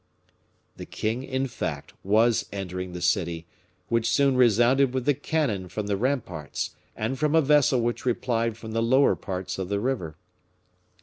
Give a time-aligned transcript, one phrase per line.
[0.77, 3.45] The king, in fact, was entering the city,
[3.87, 8.57] which soon resounded with the cannon from the ramparts, and from a vessel which replied
[8.57, 10.17] from the lower parts of the river.